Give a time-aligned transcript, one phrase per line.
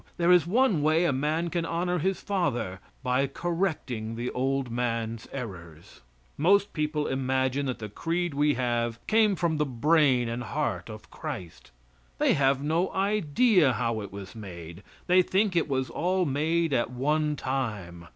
[0.17, 5.27] There is one way a man can honor his father by correcting the old man's
[5.31, 6.01] errors.
[6.39, 11.11] Most people imagine that the creed we have came from the brain and heart of
[11.11, 11.69] Christ.
[12.17, 14.81] They have no idea how it was made.
[15.05, 18.07] They think it was all made at one time.